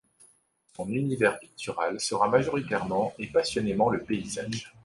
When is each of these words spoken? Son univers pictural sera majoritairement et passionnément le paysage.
Son 0.75 0.89
univers 0.89 1.37
pictural 1.37 1.99
sera 2.01 2.27
majoritairement 2.27 3.13
et 3.19 3.27
passionnément 3.27 3.89
le 3.91 3.99
paysage. 3.99 4.73